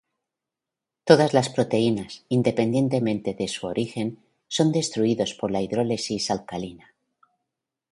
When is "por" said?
5.35-5.51